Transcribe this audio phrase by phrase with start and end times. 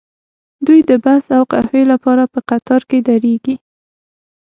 [0.65, 3.55] دوی د بس او قهوې لپاره په قطار کې دریږي